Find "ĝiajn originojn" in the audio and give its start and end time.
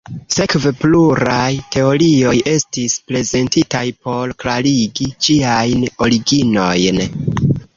5.27-7.03